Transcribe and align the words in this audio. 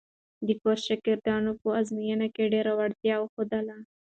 د 0.47 0.49
کورس 0.61 0.81
شاګردانو 0.87 1.51
په 1.61 1.67
ازموینو 1.79 2.27
کې 2.35 2.51
ډېره 2.53 2.71
وړتیا 2.79 3.15
وښودله. 3.19 3.77